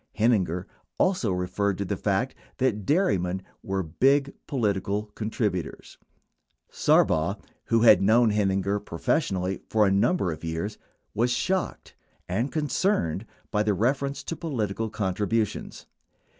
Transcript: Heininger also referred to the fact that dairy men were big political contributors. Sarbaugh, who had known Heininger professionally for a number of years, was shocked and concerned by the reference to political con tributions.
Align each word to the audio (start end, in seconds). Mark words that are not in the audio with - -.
Heininger 0.17 0.65
also 0.97 1.31
referred 1.31 1.77
to 1.77 1.85
the 1.85 1.95
fact 1.95 2.33
that 2.57 2.87
dairy 2.87 3.19
men 3.19 3.43
were 3.61 3.83
big 3.83 4.33
political 4.47 5.03
contributors. 5.13 5.99
Sarbaugh, 6.71 7.35
who 7.65 7.81
had 7.81 8.01
known 8.01 8.31
Heininger 8.31 8.83
professionally 8.83 9.61
for 9.69 9.85
a 9.85 9.91
number 9.91 10.31
of 10.31 10.43
years, 10.43 10.79
was 11.13 11.29
shocked 11.29 11.93
and 12.27 12.51
concerned 12.51 13.27
by 13.51 13.61
the 13.61 13.75
reference 13.75 14.23
to 14.23 14.35
political 14.35 14.89
con 14.89 15.13
tributions. 15.13 15.85